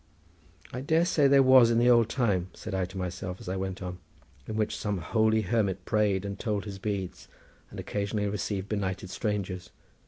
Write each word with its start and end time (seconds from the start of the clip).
"I 0.73 0.81
dare 0.81 1.05
say 1.05 1.27
there 1.27 1.43
was 1.43 1.69
in 1.69 1.77
the 1.77 1.91
old 1.91 2.09
time," 2.09 2.49
said 2.55 2.73
I 2.73 2.85
to 2.85 2.97
myself, 2.97 3.39
as 3.39 3.47
I 3.47 3.55
went 3.55 3.83
on, 3.83 3.99
"in 4.47 4.55
which 4.55 4.75
some 4.75 4.97
holy 4.97 5.41
hermit 5.41 5.85
prayed 5.85 6.25
and 6.25 6.39
told 6.39 6.65
his 6.65 6.79
beads, 6.79 7.27
and 7.69 7.79
occasionally 7.79 8.27
received 8.27 8.67
benighted 8.67 9.11
strangers. 9.11 9.69